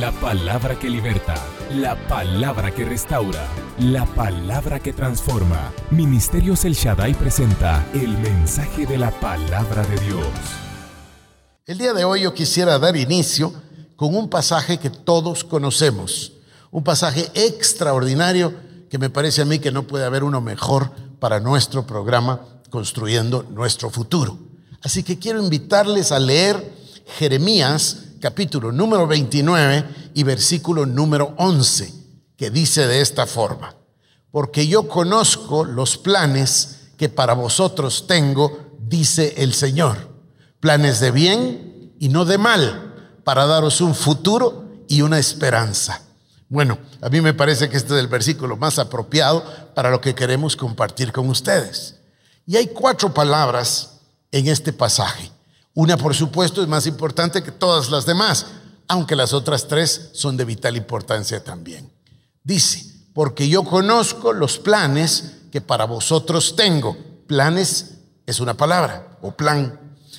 [0.00, 1.34] La palabra que liberta,
[1.74, 3.46] la palabra que restaura,
[3.80, 5.74] la palabra que transforma.
[5.90, 10.26] Ministerios El Shaddai presenta el mensaje de la palabra de Dios.
[11.66, 13.52] El día de hoy yo quisiera dar inicio
[13.96, 16.32] con un pasaje que todos conocemos,
[16.70, 18.54] un pasaje extraordinario
[18.88, 22.40] que me parece a mí que no puede haber uno mejor para nuestro programa
[22.70, 24.38] construyendo nuestro futuro.
[24.80, 26.72] Así que quiero invitarles a leer
[27.18, 31.92] Jeremías capítulo número 29 y versículo número 11,
[32.36, 33.74] que dice de esta forma,
[34.30, 39.96] porque yo conozco los planes que para vosotros tengo, dice el Señor,
[40.60, 46.02] planes de bien y no de mal, para daros un futuro y una esperanza.
[46.48, 50.14] Bueno, a mí me parece que este es el versículo más apropiado para lo que
[50.14, 51.96] queremos compartir con ustedes.
[52.44, 54.00] Y hay cuatro palabras
[54.32, 55.30] en este pasaje.
[55.74, 58.46] Una, por supuesto, es más importante que todas las demás,
[58.88, 61.92] aunque las otras tres son de vital importancia también.
[62.42, 62.84] Dice,
[63.14, 66.96] porque yo conozco los planes que para vosotros tengo.
[67.26, 69.78] Planes es una palabra, o plan,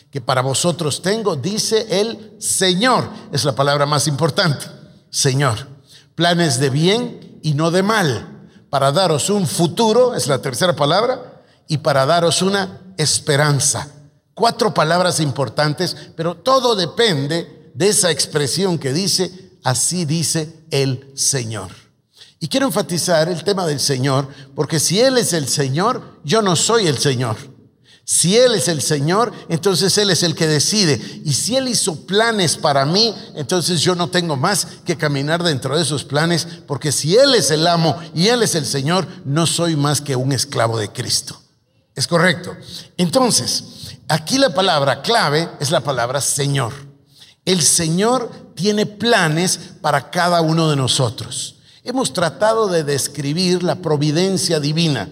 [0.09, 3.09] que para vosotros tengo, dice el Señor.
[3.31, 4.65] Es la palabra más importante,
[5.09, 5.67] Señor.
[6.15, 11.43] Planes de bien y no de mal, para daros un futuro, es la tercera palabra,
[11.67, 13.87] y para daros una esperanza.
[14.33, 21.71] Cuatro palabras importantes, pero todo depende de esa expresión que dice, así dice el Señor.
[22.39, 26.55] Y quiero enfatizar el tema del Señor, porque si Él es el Señor, yo no
[26.55, 27.37] soy el Señor.
[28.03, 30.99] Si Él es el Señor, entonces Él es el que decide.
[31.23, 35.77] Y si Él hizo planes para mí, entonces yo no tengo más que caminar dentro
[35.77, 39.45] de esos planes, porque si Él es el amo y Él es el Señor, no
[39.45, 41.39] soy más que un esclavo de Cristo.
[41.95, 42.55] ¿Es correcto?
[42.97, 43.63] Entonces,
[44.11, 46.73] Aquí la palabra clave es la palabra Señor.
[47.45, 51.55] El Señor tiene planes para cada uno de nosotros.
[51.85, 55.09] Hemos tratado de describir la providencia divina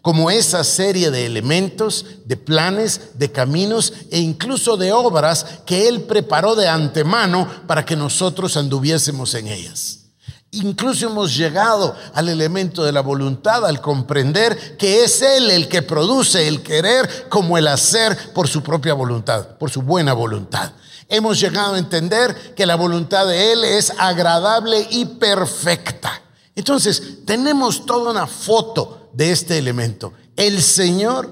[0.00, 6.02] como esa serie de elementos, de planes, de caminos e incluso de obras que Él
[6.02, 10.05] preparó de antemano para que nosotros anduviésemos en ellas.
[10.52, 15.82] Incluso hemos llegado al elemento de la voluntad al comprender que es Él el que
[15.82, 20.72] produce el querer como el hacer por su propia voluntad, por su buena voluntad.
[21.08, 26.22] Hemos llegado a entender que la voluntad de Él es agradable y perfecta.
[26.54, 30.14] Entonces, tenemos toda una foto de este elemento.
[30.36, 31.30] El Señor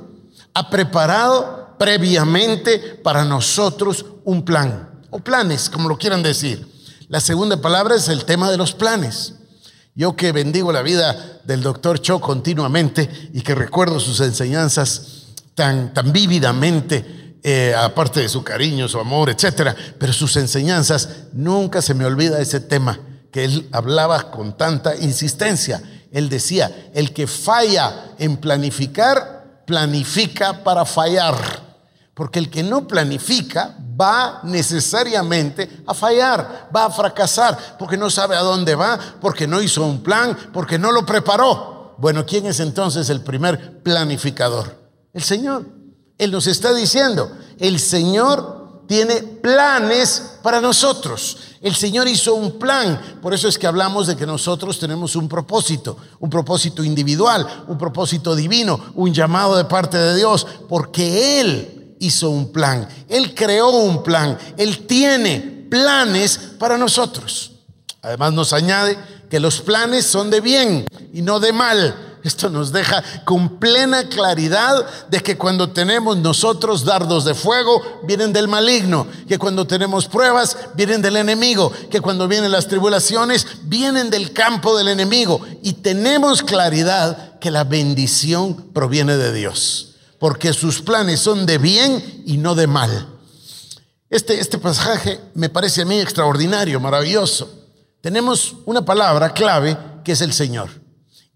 [0.53, 6.74] ha preparado previamente para nosotros un plan, o planes, como lo quieran decir.
[7.09, 9.35] La segunda palabra es el tema de los planes.
[9.95, 15.93] Yo que bendigo la vida del doctor Cho continuamente y que recuerdo sus enseñanzas tan,
[15.93, 21.93] tan vívidamente, eh, aparte de su cariño, su amor, etcétera, pero sus enseñanzas, nunca se
[21.93, 22.99] me olvida ese tema
[23.31, 25.83] que él hablaba con tanta insistencia.
[26.11, 31.74] Él decía, el que falla en planificar, planifica para fallar.
[32.15, 38.37] Porque el que no planifica va necesariamente a fallar, va a fracasar, porque no sabe
[38.37, 41.97] a dónde va, porque no hizo un plan, porque no lo preparó.
[41.99, 44.91] Bueno, ¿quién es entonces el primer planificador?
[45.13, 45.67] El Señor.
[46.17, 51.39] Él nos está diciendo, el Señor tiene planes para nosotros.
[51.61, 55.29] El Señor hizo un plan, por eso es que hablamos de que nosotros tenemos un
[55.29, 61.74] propósito, un propósito individual, un propósito divino, un llamado de parte de Dios, porque Él
[62.05, 67.53] hizo un plan, Él creó un plan, Él tiene planes para nosotros.
[68.03, 68.99] Además nos añade
[69.31, 72.11] que los planes son de bien y no de mal.
[72.23, 78.33] Esto nos deja con plena claridad de que cuando tenemos nosotros dardos de fuego, vienen
[78.33, 84.09] del maligno, que cuando tenemos pruebas, vienen del enemigo, que cuando vienen las tribulaciones, vienen
[84.09, 85.41] del campo del enemigo.
[85.63, 89.94] Y tenemos claridad que la bendición proviene de Dios
[90.25, 93.09] porque sus planes son de bien y no de mal.
[94.09, 97.67] Este, este pasaje me parece a mí extraordinario, maravilloso.
[98.01, 100.71] Tenemos una palabra clave que es el Señor.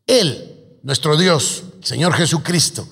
[0.06, 2.88] Él, nuestro Dios, el Señor Jesucristo,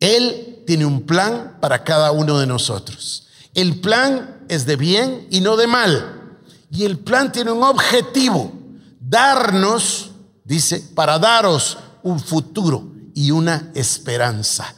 [0.00, 3.26] Él tiene un plan para cada uno de nosotros.
[3.52, 6.38] El plan es de bien y no de mal.
[6.70, 8.50] Y el plan tiene un objetivo,
[8.98, 10.10] darnos,
[10.42, 14.74] dice, para daros un futuro y una esperanza.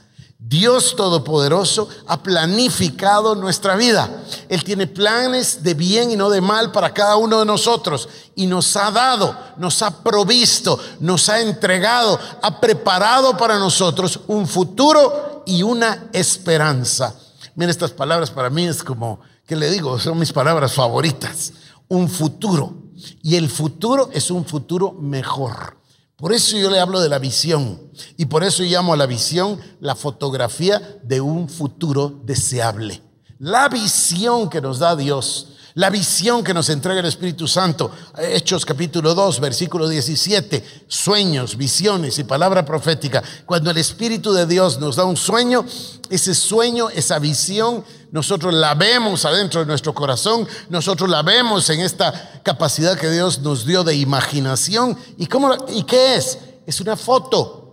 [0.48, 4.22] Dios Todopoderoso ha planificado nuestra vida.
[4.48, 8.08] Él tiene planes de bien y no de mal para cada uno de nosotros.
[8.36, 14.46] Y nos ha dado, nos ha provisto, nos ha entregado, ha preparado para nosotros un
[14.46, 17.16] futuro y una esperanza.
[17.56, 19.98] Miren, estas palabras para mí es como, ¿qué le digo?
[19.98, 21.54] Son mis palabras favoritas.
[21.88, 22.72] Un futuro.
[23.20, 25.76] Y el futuro es un futuro mejor.
[26.16, 27.90] Por eso yo le hablo de la visión.
[28.16, 33.02] Y por eso llamo a la visión la fotografía de un futuro deseable.
[33.38, 38.64] La visión que nos da Dios la visión que nos entrega el Espíritu Santo, Hechos
[38.64, 43.22] capítulo 2, versículo 17, sueños, visiones y palabra profética.
[43.44, 45.66] Cuando el Espíritu de Dios nos da un sueño,
[46.08, 51.80] ese sueño, esa visión, nosotros la vemos adentro de nuestro corazón, nosotros la vemos en
[51.80, 54.96] esta capacidad que Dios nos dio de imaginación.
[55.18, 56.38] ¿Y, cómo, ¿y qué es?
[56.66, 57.64] Es una foto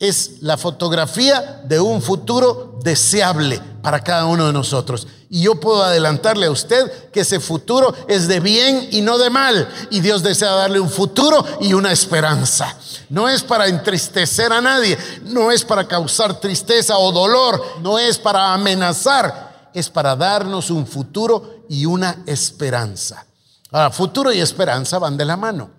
[0.00, 5.06] es la fotografía de un futuro deseable para cada uno de nosotros.
[5.28, 9.28] Y yo puedo adelantarle a usted que ese futuro es de bien y no de
[9.28, 9.68] mal.
[9.90, 12.76] Y Dios desea darle un futuro y una esperanza.
[13.08, 18.18] No es para entristecer a nadie, no es para causar tristeza o dolor, no es
[18.18, 23.26] para amenazar, es para darnos un futuro y una esperanza.
[23.70, 25.70] Ahora, futuro y esperanza van de la mano.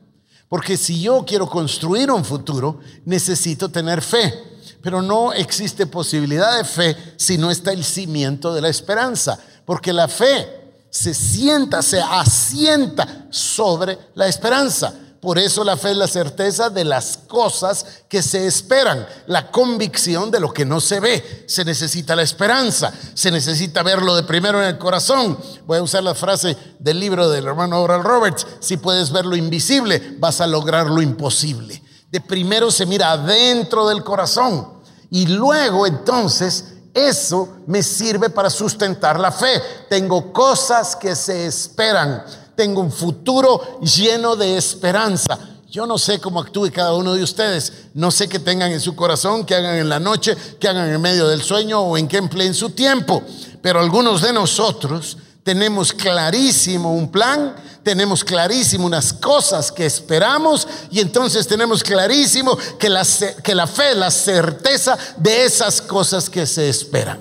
[0.49, 4.52] Porque si yo quiero construir un futuro, necesito tener fe.
[4.83, 9.39] Pero no existe posibilidad de fe si no está el cimiento de la esperanza.
[9.65, 10.45] Porque la fe
[10.89, 14.93] se sienta, se asienta sobre la esperanza.
[15.21, 20.29] Por eso la fe es la certeza de las cosas que se esperan, la convicción
[20.29, 21.45] de lo que no se ve.
[21.47, 25.39] Se necesita la esperanza, se necesita verlo de primero en el corazón.
[25.65, 29.37] Voy a usar la frase del libro del hermano Oral Roberts, si puedes ver lo
[29.37, 31.81] invisible, vas a lograr lo imposible.
[32.11, 34.72] De primero se mira adentro del corazón
[35.13, 39.61] y luego entonces eso me sirve para sustentar la fe.
[39.89, 42.23] Tengo cosas que se esperan
[42.55, 45.37] tengo un futuro lleno de esperanza.
[45.69, 47.73] Yo no sé cómo actúe cada uno de ustedes.
[47.95, 51.01] No sé qué tengan en su corazón, qué hagan en la noche, qué hagan en
[51.01, 53.23] medio del sueño o en qué empleen su tiempo.
[53.61, 60.99] Pero algunos de nosotros tenemos clarísimo un plan, tenemos clarísimo unas cosas que esperamos y
[60.99, 63.05] entonces tenemos clarísimo que la,
[63.43, 67.19] que la fe la certeza de esas cosas que se esperan.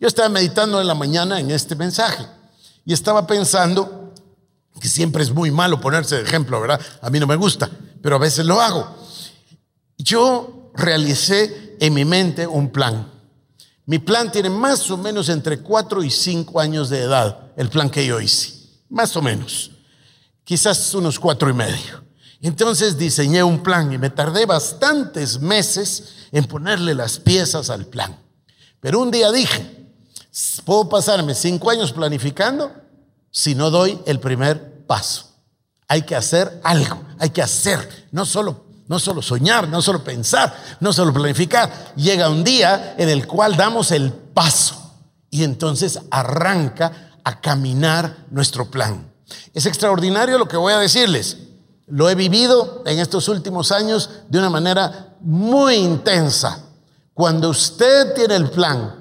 [0.00, 2.26] Yo estaba meditando en la mañana en este mensaje
[2.84, 4.12] y estaba pensando
[4.80, 6.80] que siempre es muy malo ponerse de ejemplo, ¿verdad?
[7.02, 7.70] A mí no me gusta,
[8.02, 8.96] pero a veces lo hago.
[9.96, 13.17] Yo realicé en mi mente un plan.
[13.88, 17.88] Mi plan tiene más o menos entre 4 y 5 años de edad, el plan
[17.88, 18.52] que yo hice,
[18.90, 19.70] más o menos,
[20.44, 22.04] quizás unos cuatro y medio.
[22.40, 28.14] Entonces diseñé un plan y me tardé bastantes meses en ponerle las piezas al plan.
[28.78, 29.90] Pero un día dije,
[30.66, 32.70] ¿puedo pasarme cinco años planificando?
[33.30, 35.26] si no doy el primer paso.
[35.86, 40.54] Hay que hacer algo, hay que hacer, no solo, no solo soñar, no solo pensar,
[40.80, 41.92] no solo planificar.
[41.96, 44.94] Llega un día en el cual damos el paso
[45.30, 49.12] y entonces arranca a caminar nuestro plan.
[49.52, 51.36] Es extraordinario lo que voy a decirles.
[51.86, 56.64] Lo he vivido en estos últimos años de una manera muy intensa.
[57.12, 58.94] Cuando usted tiene el plan,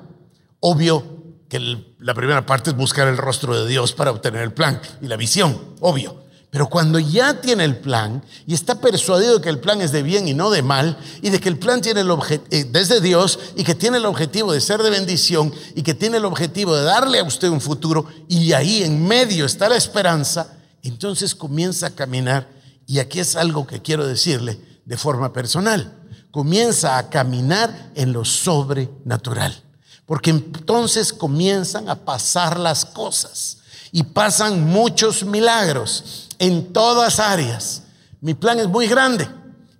[0.60, 1.04] obvio
[1.48, 1.60] que
[2.00, 5.16] la primera parte es buscar el rostro de Dios para obtener el plan y la
[5.16, 6.27] visión, obvio.
[6.50, 10.02] Pero cuando ya tiene el plan y está persuadido de que el plan es de
[10.02, 12.10] bien y no de mal, y de que el plan tiene el
[12.52, 16.18] eh, desde Dios y que tiene el objetivo de ser de bendición y que tiene
[16.18, 20.58] el objetivo de darle a usted un futuro, y ahí en medio está la esperanza,
[20.84, 22.50] entonces comienza a caminar.
[22.86, 25.94] Y aquí es algo que quiero decirle de forma personal.
[26.32, 29.64] Comienza a caminar en lo sobrenatural.
[30.06, 33.58] Porque entonces comienzan a pasar las cosas
[33.92, 37.84] y pasan muchos milagros en todas áreas.
[38.22, 39.28] Mi plan es muy grande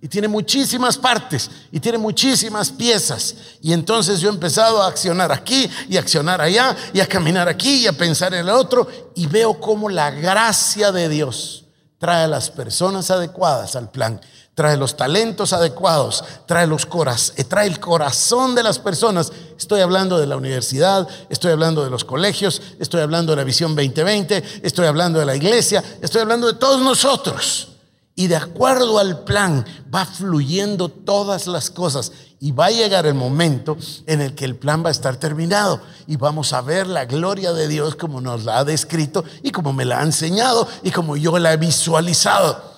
[0.00, 3.34] y tiene muchísimas partes y tiene muchísimas piezas.
[3.60, 7.48] Y entonces yo he empezado a accionar aquí y a accionar allá y a caminar
[7.48, 11.64] aquí y a pensar en el otro y veo cómo la gracia de Dios
[11.98, 14.20] trae a las personas adecuadas al plan
[14.58, 16.88] trae los talentos adecuados, trae, los
[17.36, 19.30] eh, trae el corazón de las personas.
[19.56, 23.76] Estoy hablando de la universidad, estoy hablando de los colegios, estoy hablando de la visión
[23.76, 27.68] 2020, estoy hablando de la iglesia, estoy hablando de todos nosotros.
[28.16, 32.10] Y de acuerdo al plan va fluyendo todas las cosas
[32.40, 35.80] y va a llegar el momento en el que el plan va a estar terminado
[36.08, 39.72] y vamos a ver la gloria de Dios como nos la ha descrito y como
[39.72, 42.76] me la ha enseñado y como yo la he visualizado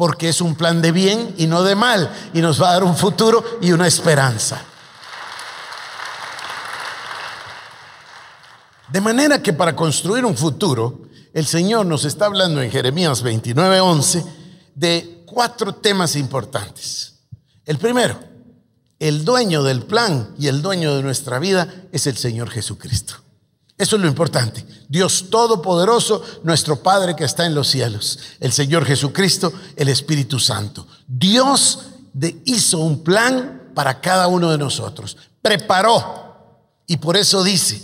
[0.00, 2.84] porque es un plan de bien y no de mal, y nos va a dar
[2.84, 4.64] un futuro y una esperanza.
[8.88, 11.02] De manera que para construir un futuro,
[11.34, 14.24] el Señor nos está hablando en Jeremías 29:11
[14.74, 17.16] de cuatro temas importantes.
[17.66, 18.18] El primero,
[18.98, 23.16] el dueño del plan y el dueño de nuestra vida es el Señor Jesucristo.
[23.80, 24.62] Eso es lo importante.
[24.90, 30.86] Dios Todopoderoso, nuestro Padre que está en los cielos, el Señor Jesucristo, el Espíritu Santo.
[31.08, 31.86] Dios
[32.44, 35.16] hizo un plan para cada uno de nosotros.
[35.40, 36.28] Preparó.
[36.86, 37.82] Y por eso dice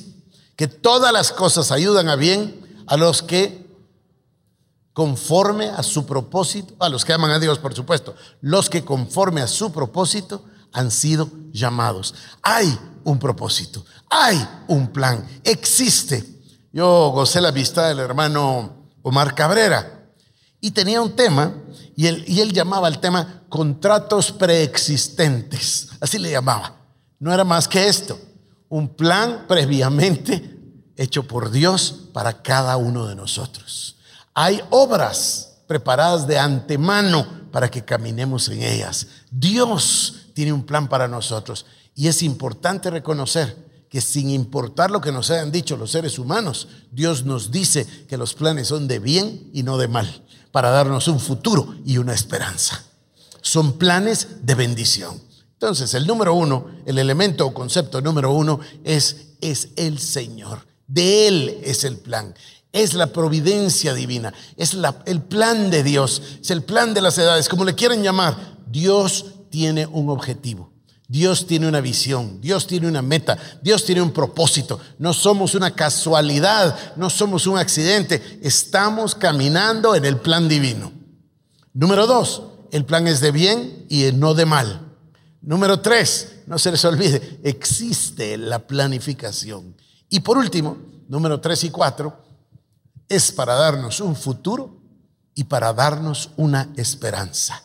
[0.54, 3.66] que todas las cosas ayudan a bien a los que
[4.92, 9.40] conforme a su propósito, a los que aman a Dios, por supuesto, los que conforme
[9.40, 10.44] a su propósito
[10.76, 12.14] han sido llamados.
[12.42, 16.22] Hay un propósito, hay un plan, existe.
[16.70, 20.10] Yo gocé la vista del hermano Omar Cabrera
[20.60, 21.54] y tenía un tema
[21.96, 26.76] y él, y él llamaba el tema contratos preexistentes, así le llamaba.
[27.18, 28.20] No era más que esto,
[28.68, 30.58] un plan previamente
[30.94, 33.96] hecho por Dios para cada uno de nosotros.
[34.34, 39.06] Hay obras preparadas de antemano para que caminemos en ellas.
[39.30, 41.64] Dios tiene un plan para nosotros.
[41.94, 43.56] Y es importante reconocer
[43.88, 48.18] que sin importar lo que nos hayan dicho los seres humanos, Dios nos dice que
[48.18, 52.12] los planes son de bien y no de mal, para darnos un futuro y una
[52.12, 52.84] esperanza.
[53.40, 55.18] Son planes de bendición.
[55.54, 60.66] Entonces, el número uno, el elemento o concepto número uno es, es el Señor.
[60.86, 62.34] De Él es el plan.
[62.72, 64.34] Es la providencia divina.
[64.58, 66.20] Es la, el plan de Dios.
[66.42, 68.36] Es el plan de las edades, como le quieren llamar.
[68.66, 70.72] Dios tiene un objetivo.
[71.08, 74.80] Dios tiene una visión, Dios tiene una meta, Dios tiene un propósito.
[74.98, 80.92] No somos una casualidad, no somos un accidente, estamos caminando en el plan divino.
[81.72, 84.96] Número dos, el plan es de bien y no de mal.
[85.42, 89.76] Número tres, no se les olvide, existe la planificación.
[90.08, 90.76] Y por último,
[91.08, 92.24] número tres y cuatro,
[93.08, 94.80] es para darnos un futuro
[95.36, 97.62] y para darnos una esperanza.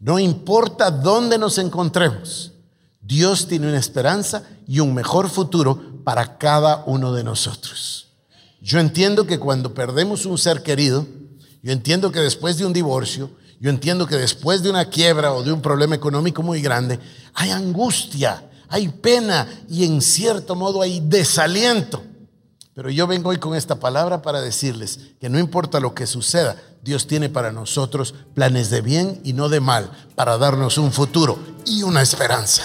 [0.00, 2.52] No importa dónde nos encontremos,
[3.00, 8.08] Dios tiene una esperanza y un mejor futuro para cada uno de nosotros.
[8.60, 11.06] Yo entiendo que cuando perdemos un ser querido,
[11.62, 15.42] yo entiendo que después de un divorcio, yo entiendo que después de una quiebra o
[15.42, 16.98] de un problema económico muy grande,
[17.34, 22.02] hay angustia, hay pena y en cierto modo hay desaliento.
[22.74, 26.56] Pero yo vengo hoy con esta palabra para decirles que no importa lo que suceda,
[26.82, 31.38] Dios tiene para nosotros planes de bien y no de mal, para darnos un futuro
[31.64, 32.64] y una esperanza.